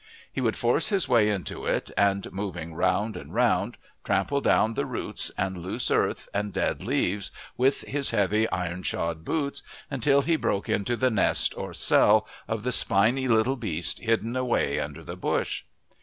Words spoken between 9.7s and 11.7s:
until he broke into the nest